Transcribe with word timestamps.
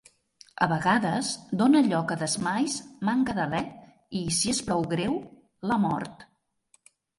A 0.65 0.67
vegades 0.69 1.27
dóna 1.59 1.81
lloc 1.87 2.13
a 2.15 2.17
desmais, 2.21 2.79
manca 3.11 3.37
d'alè, 3.41 3.61
i 4.23 4.25
si 4.41 4.53
és 4.57 4.65
prou 4.73 4.89
greu, 4.97 5.23
la 5.75 5.81
mort. 5.87 6.29